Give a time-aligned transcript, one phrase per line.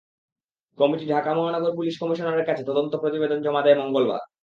[0.77, 4.21] Committee Dhaka মহানগর পুলিশের কমিশনারের কাছে তদন্ত প্রতিবেদন জমা দেয় মঙ্গলবার।